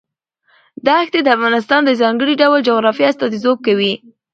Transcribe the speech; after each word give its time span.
دښتې 0.87 1.19
د 1.23 1.27
افغانستان 1.37 1.81
د 1.85 1.91
ځانګړي 2.01 2.33
ډول 2.41 2.59
جغرافیه 2.69 3.09
استازیتوب 3.11 3.57
کوي. 3.65 3.93